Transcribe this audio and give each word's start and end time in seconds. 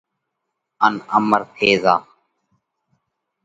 ان 0.85 0.93
امر 1.17 1.41
ٿي 1.55 1.69
زائه۔ 1.83 1.95